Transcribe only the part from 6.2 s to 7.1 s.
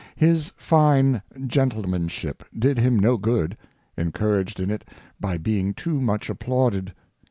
applauded.